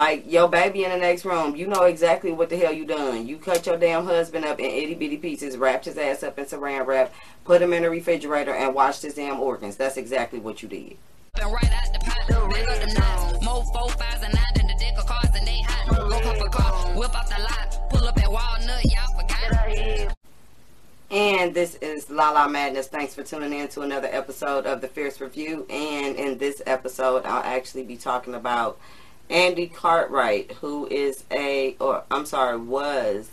[0.00, 3.26] Like your baby in the next room, you know exactly what the hell you done.
[3.26, 6.44] You cut your damn husband up in itty bitty pieces, wrapped his ass up in
[6.44, 7.12] saran wrap,
[7.42, 9.76] put him in the refrigerator, and washed his damn organs.
[9.76, 10.96] That's exactly what you did.
[21.10, 22.86] And this is La La Madness.
[22.86, 25.66] Thanks for tuning in to another episode of the Fierce Review.
[25.68, 28.78] And in this episode, I'll actually be talking about
[29.30, 33.30] Andy Cartwright, who is a, or I'm sorry, was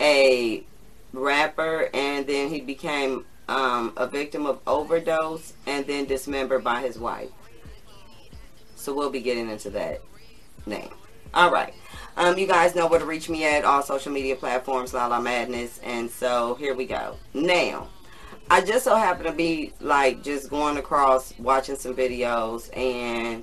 [0.00, 0.64] a
[1.12, 6.98] rapper, and then he became um, a victim of overdose and then dismembered by his
[6.98, 7.30] wife.
[8.76, 10.02] So we'll be getting into that
[10.66, 10.90] name.
[11.32, 11.74] All right.
[12.16, 15.80] Um, you guys know where to reach me at all social media platforms, Lala Madness.
[15.82, 17.16] And so here we go.
[17.32, 17.88] Now,
[18.50, 23.42] I just so happen to be like just going across watching some videos and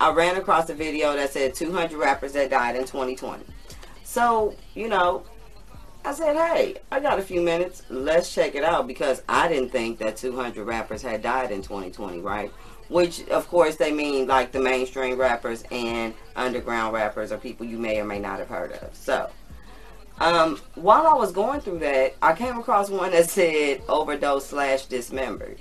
[0.00, 3.44] I ran across a video that said 200 rappers that died in 2020.
[4.02, 5.24] So, you know,
[6.06, 7.82] I said, hey, I got a few minutes.
[7.90, 12.20] Let's check it out because I didn't think that 200 rappers had died in 2020,
[12.20, 12.50] right?
[12.88, 17.78] Which, of course, they mean like the mainstream rappers and underground rappers or people you
[17.78, 18.94] may or may not have heard of.
[18.94, 19.30] So,
[20.18, 24.86] um, while I was going through that, I came across one that said overdose slash
[24.86, 25.58] dismembered.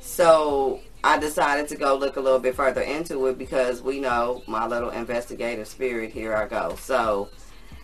[0.00, 4.42] So I decided to go look a little bit further into it because we know
[4.46, 6.12] my little investigative spirit.
[6.12, 6.76] Here I go.
[6.78, 7.30] So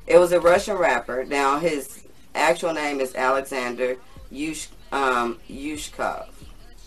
[0.06, 1.25] it was a Russian rapper.
[1.25, 3.97] Now his actual name is Alexander
[4.31, 6.28] Yush, um, Yushkov.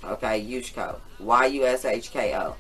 [0.03, 0.99] Okay, Yushko.
[1.19, 2.55] Y-U-S-H-K-O.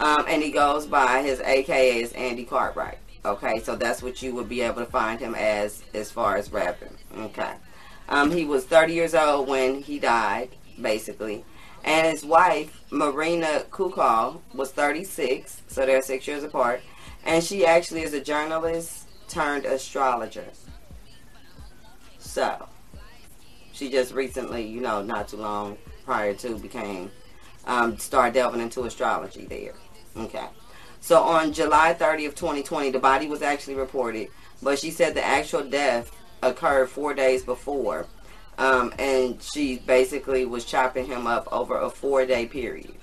[0.00, 2.98] Um, and he goes by his AKA is Andy Cartwright.
[3.24, 6.50] Okay, so that's what you would be able to find him as as far as
[6.50, 6.98] rapping.
[7.16, 7.52] Okay.
[8.08, 10.48] Um, he was 30 years old when he died,
[10.82, 11.44] basically.
[11.84, 16.80] And his wife, Marina Kukal, was 36, so they're six years apart.
[17.24, 20.46] And she actually is a journalist turned astrologer.
[22.18, 22.68] So,
[23.72, 27.10] she just recently, you know, not too long prior to became,
[27.66, 29.74] um, started delving into astrology there.
[30.16, 30.46] Okay.
[31.00, 34.28] So on July 30th, of 2020, the body was actually reported,
[34.62, 36.10] but she said the actual death
[36.42, 38.06] occurred four days before
[38.58, 42.94] um, and she basically was chopping him up over a four day period.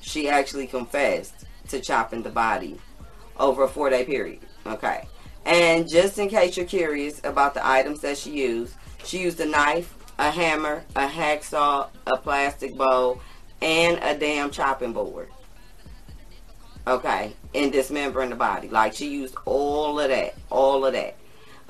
[0.00, 2.78] She actually confessed to chopping the body
[3.38, 4.40] over a four day period.
[4.66, 5.06] Okay.
[5.44, 8.74] And just in case you're curious about the items that she used,
[9.04, 13.20] she used a knife, a hammer, a hacksaw, a plastic bowl,
[13.60, 15.28] and a damn chopping board.
[16.86, 17.32] Okay.
[17.54, 18.68] In dismembering the body.
[18.68, 20.34] Like she used all of that.
[20.50, 21.16] All of that.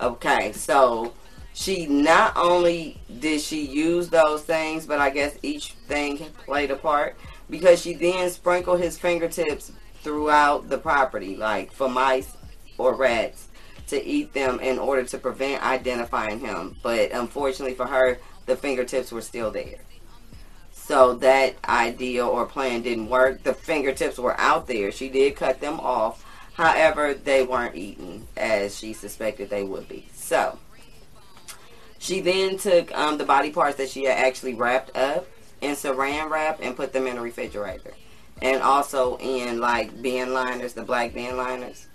[0.00, 0.52] Okay.
[0.52, 1.12] So
[1.54, 6.76] she not only did she use those things, but I guess each thing played a
[6.76, 7.16] part
[7.50, 12.36] because she then sprinkled his fingertips throughout the property, like for mice
[12.78, 13.48] or rats
[13.88, 16.76] to eat them in order to prevent identifying him.
[16.82, 19.78] But unfortunately for her, the fingertips were still there.
[20.72, 23.42] So that idea or plan didn't work.
[23.42, 24.90] The fingertips were out there.
[24.90, 26.24] She did cut them off.
[26.54, 30.08] However, they weren't eaten as she suspected they would be.
[30.12, 30.58] So,
[32.02, 35.24] she then took um, the body parts that she had actually wrapped up
[35.60, 37.94] in saran wrap and put them in a refrigerator.
[38.42, 41.86] And also in like bin liners, the black bin liners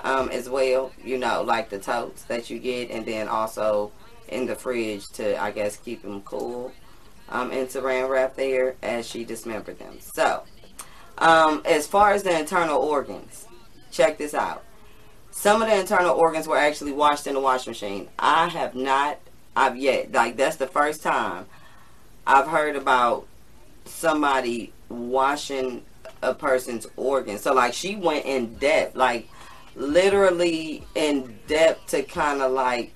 [0.00, 2.90] um, as well, you know, like the totes that you get.
[2.90, 3.92] And then also
[4.28, 6.70] in the fridge to, I guess, keep them cool
[7.30, 9.96] um, in saran wrap there as she dismembered them.
[10.00, 10.42] So,
[11.16, 13.46] um, as far as the internal organs,
[13.90, 14.64] check this out.
[15.30, 18.08] Some of the internal organs were actually washed in the wash machine.
[18.18, 19.18] I have not
[19.56, 21.46] I've yet like that's the first time
[22.26, 23.26] I've heard about
[23.86, 25.82] somebody washing
[26.22, 27.42] a person's organs.
[27.42, 29.28] So like she went in depth, like
[29.74, 32.92] literally in depth to kind of like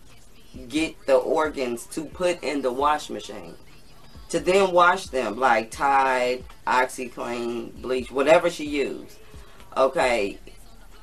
[0.69, 3.55] get the organs to put in the wash machine
[4.31, 9.19] to then wash them like Tide, OxiClean, bleach, whatever she used.
[9.77, 10.39] Okay,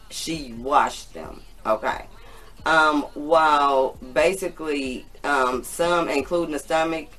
[0.09, 1.41] she washed them.
[1.65, 2.05] Okay.
[2.65, 7.09] Um, while basically um, some, including the stomach,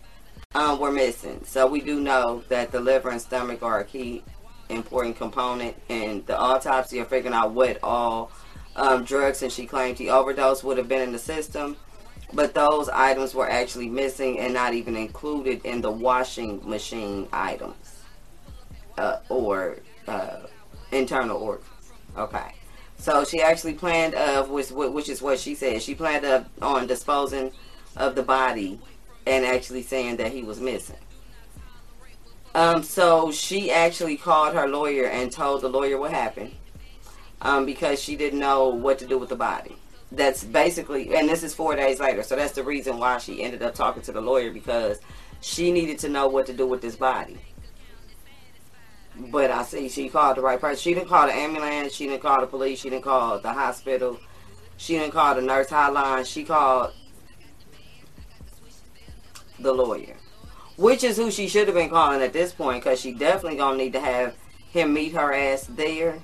[0.54, 1.42] um, were missing.
[1.44, 4.24] So we do know that the liver and stomach are a key
[4.70, 8.30] important component in the autopsy of figuring out what all
[8.76, 11.76] um, drugs and she claimed he overdosed would have been in the system.
[12.32, 18.02] But those items were actually missing and not even included in the washing machine items
[18.96, 20.40] uh, or uh,
[20.92, 21.92] internal organs.
[22.16, 22.54] Okay.
[22.98, 26.86] So she actually planned of, which, which is what she said, she planned of, on
[26.86, 27.52] disposing
[27.98, 28.80] of the body
[29.26, 30.96] and actually saying that he was missing.
[32.54, 36.52] Um, so she actually called her lawyer and told the lawyer what happened.
[37.42, 39.76] um, because she didn't know what to do with the body.
[40.12, 43.62] That's basically, and this is four days later, so that's the reason why she ended
[43.62, 45.00] up talking to the lawyer because
[45.40, 47.38] she needed to know what to do with this body.
[49.16, 50.80] But I see she called the right person.
[50.80, 51.94] She didn't call the ambulance.
[51.94, 52.80] She didn't call the police.
[52.80, 54.18] She didn't call the hospital.
[54.76, 56.24] She didn't call the nurse hotline.
[56.26, 56.92] She called
[59.60, 60.16] the lawyer,
[60.76, 63.76] which is who she should have been calling at this point because she definitely gonna
[63.76, 64.34] need to have
[64.70, 66.18] him meet her ass there,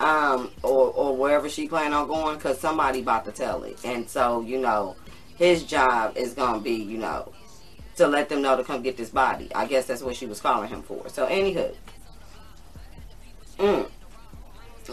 [0.00, 4.08] um, or or wherever she plan on going because somebody about to tell it, and
[4.08, 4.96] so you know,
[5.36, 7.32] his job is gonna be you know
[7.96, 9.54] to let them know to come get this body.
[9.54, 11.08] I guess that's what she was calling him for.
[11.08, 11.74] So anywho.
[13.58, 13.90] Mm.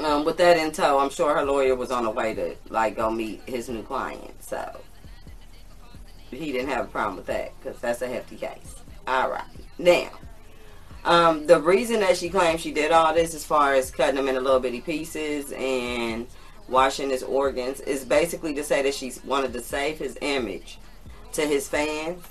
[0.03, 2.97] Um, with that in tow, I'm sure her lawyer was on the way to like
[2.97, 4.43] go meet his new client.
[4.43, 4.79] So
[6.31, 8.75] he didn't have a problem with that because that's a hefty case.
[9.07, 9.43] All right,
[9.77, 10.09] now.
[11.05, 14.27] Um, the reason that she claims she did all this, as far as cutting him
[14.27, 16.27] into little bitty pieces and
[16.67, 20.79] washing his organs, is basically to say that she wanted to save his image
[21.31, 22.23] to his fans.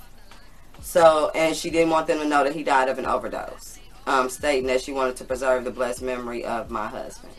[0.81, 3.77] So, and she didn't want them to know that he died of an overdose
[4.07, 7.33] um, stating that she wanted to preserve the blessed memory of my husband.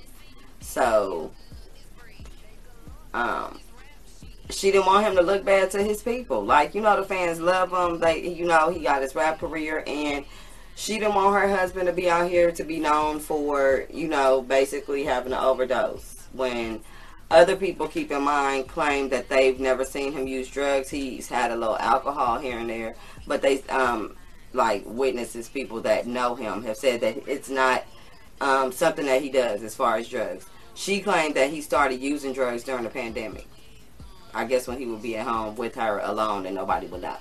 [0.61, 1.33] So,
[3.15, 3.59] um,
[4.51, 6.45] she didn't want him to look bad to his people.
[6.45, 8.01] Like, you know, the fans love him.
[8.01, 10.25] They, you know, he got his rap career, and
[10.75, 14.43] she didn't want her husband to be out here to be known for, you know,
[14.43, 16.27] basically having an overdose.
[16.33, 16.81] When
[17.31, 20.89] other people, keep in mind, claim that they've never seen him use drugs.
[20.89, 22.95] He's had a little alcohol here and there,
[23.27, 24.17] but they, um,
[24.55, 27.85] like witnesses, people that know him, have said that it's not
[28.41, 30.47] um, something that he does as far as drugs.
[30.75, 33.47] She claimed that he started using drugs during the pandemic.
[34.35, 37.17] I guess when he would be at home with her alone and nobody would know.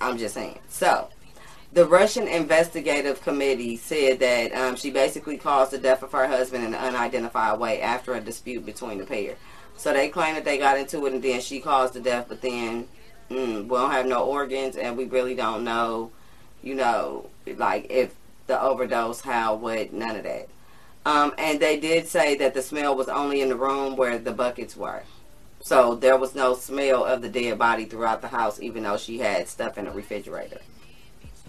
[0.00, 0.58] I'm just saying.
[0.68, 1.08] So,
[1.72, 6.64] the Russian investigative committee said that um, she basically caused the death of her husband
[6.64, 9.36] in an unidentified way after a dispute between the pair.
[9.76, 12.42] So they claim that they got into it and then she caused the death, but
[12.42, 12.86] then
[13.28, 16.12] mm, we don't have no organs and we really don't know,
[16.62, 18.14] you know, like if
[18.46, 20.48] the overdose, how, what, none of that.
[21.06, 24.32] Um, and they did say that the smell was only in the room where the
[24.32, 25.02] buckets were.
[25.60, 29.18] So there was no smell of the dead body throughout the house, even though she
[29.18, 30.60] had stuff in the refrigerator.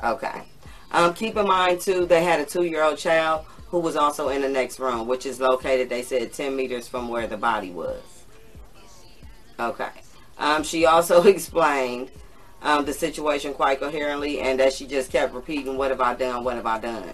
[0.04, 0.44] Okay.
[0.92, 4.30] Um, keep in mind, too, they had a two year old child who was also
[4.30, 7.72] in the next room, which is located, they said, 10 meters from where the body
[7.72, 8.02] was.
[9.60, 9.90] Okay.
[10.38, 12.12] Um, she also explained
[12.62, 16.44] um, the situation quite coherently and that she just kept repeating, What have I done?
[16.44, 17.10] What have I done?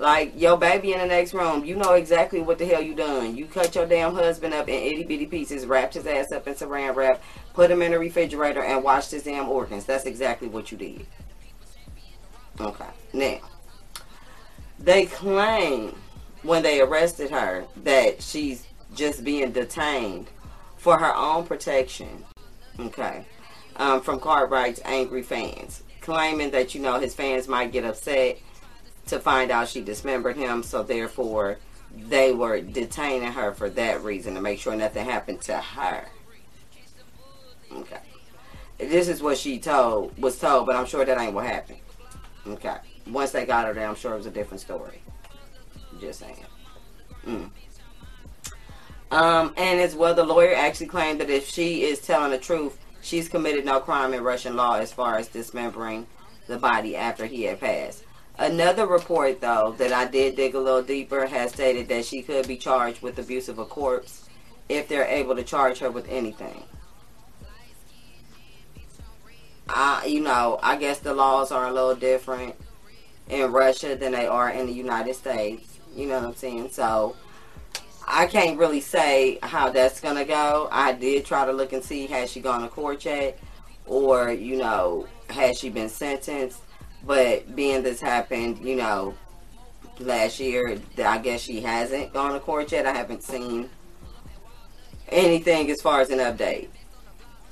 [0.00, 3.36] Like, your baby in the next room, you know exactly what the hell you done.
[3.36, 6.54] You cut your damn husband up in itty bitty pieces, wrapped his ass up in
[6.54, 9.84] saran wrap, put him in the refrigerator, and washed his damn organs.
[9.84, 11.06] That's exactly what you did.
[12.58, 12.86] Okay.
[13.12, 13.40] Now,
[14.78, 15.94] they claim
[16.44, 20.30] when they arrested her that she's just being detained
[20.78, 22.24] for her own protection
[22.80, 23.24] Okay.
[23.76, 28.38] Um, from Cartwright's angry fans, claiming that, you know, his fans might get upset
[29.10, 31.58] to find out she dismembered him, so therefore
[31.94, 36.06] they were detaining her for that reason to make sure nothing happened to her.
[37.72, 37.98] Okay.
[38.78, 41.80] This is what she told was told, but I'm sure that ain't what happened.
[42.46, 42.76] Okay.
[43.06, 45.02] Once they got her there, I'm sure it was a different story.
[46.00, 46.36] Just saying.
[47.26, 47.50] Mm.
[49.10, 52.78] Um, and as well, the lawyer actually claimed that if she is telling the truth,
[53.02, 56.06] she's committed no crime in Russian law as far as dismembering
[56.46, 58.04] the body after he had passed.
[58.40, 62.48] Another report, though, that I did dig a little deeper has stated that she could
[62.48, 64.30] be charged with abuse of a corpse
[64.70, 66.62] if they're able to charge her with anything.
[69.68, 72.54] I, you know, I guess the laws are a little different
[73.28, 75.78] in Russia than they are in the United States.
[75.94, 76.70] You know what I'm saying?
[76.70, 77.16] So,
[78.08, 80.66] I can't really say how that's gonna go.
[80.72, 83.38] I did try to look and see has she gone to court yet,
[83.84, 86.62] or you know, has she been sentenced?
[87.04, 89.14] But being this happened, you know,
[89.98, 92.86] last year, I guess she hasn't gone to court yet.
[92.86, 93.70] I haven't seen
[95.08, 96.68] anything as far as an update.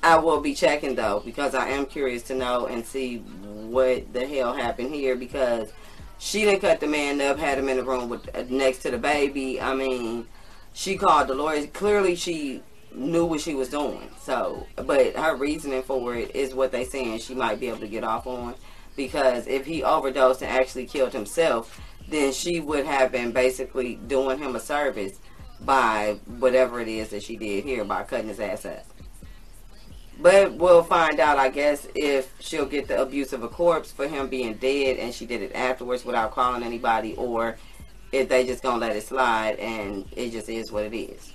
[0.01, 4.25] I will be checking though because I am curious to know and see what the
[4.25, 5.73] hell happened here because
[6.19, 8.91] she didn't cut the man up, had him in the room with uh, next to
[8.91, 9.59] the baby.
[9.59, 10.27] I mean,
[10.73, 11.67] she called the lawyers.
[11.67, 12.61] Clearly, she
[12.93, 14.09] knew what she was doing.
[14.21, 17.87] So, but her reasoning for it is what they saying she might be able to
[17.87, 18.55] get off on,
[18.95, 21.79] because if he overdosed and actually killed himself,
[22.09, 25.19] then she would have been basically doing him a service
[25.61, 28.85] by whatever it is that she did here by cutting his ass up.
[30.21, 34.07] But we'll find out, I guess, if she'll get the abuse of a corpse for
[34.07, 37.57] him being dead and she did it afterwards without calling anybody, or
[38.11, 41.33] if they just gonna let it slide and it just is what it is.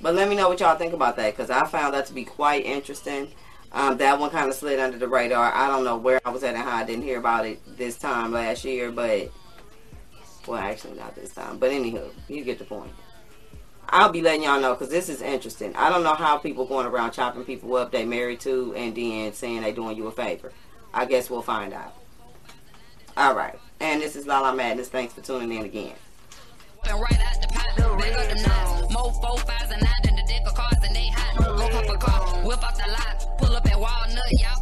[0.00, 2.24] But let me know what y'all think about that because I found that to be
[2.24, 3.32] quite interesting.
[3.72, 5.52] Um, that one kind of slid under the radar.
[5.52, 7.98] I don't know where I was at and how I didn't hear about it this
[7.98, 9.30] time last year, but
[10.46, 11.58] well, actually not this time.
[11.58, 12.92] But anywho, you get the point.
[13.90, 15.74] I'll be letting y'all know because this is interesting.
[15.76, 19.32] I don't know how people going around chopping people up they married to and then
[19.32, 20.52] saying they doing you a favor.
[20.92, 21.94] I guess we'll find out.
[23.16, 23.58] All right.
[23.80, 24.88] And this is Lala Madness.
[24.88, 25.94] Thanks for tuning in again.
[33.78, 34.57] Walnut, y'all.